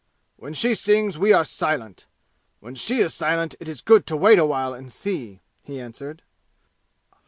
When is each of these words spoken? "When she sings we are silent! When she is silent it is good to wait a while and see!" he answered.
"When 0.35 0.53
she 0.55 0.73
sings 0.73 1.19
we 1.19 1.31
are 1.31 1.45
silent! 1.45 2.07
When 2.59 2.73
she 2.73 3.01
is 3.01 3.13
silent 3.13 3.53
it 3.59 3.69
is 3.69 3.81
good 3.81 4.07
to 4.07 4.17
wait 4.17 4.39
a 4.39 4.45
while 4.47 4.73
and 4.73 4.91
see!" 4.91 5.41
he 5.61 5.79
answered. 5.79 6.23